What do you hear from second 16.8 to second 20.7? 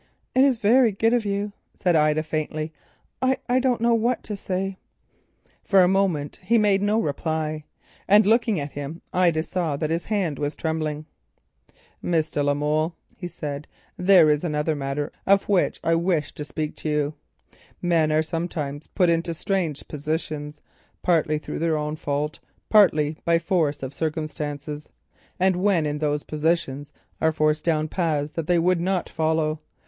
you. Men are sometimes put into strange positions,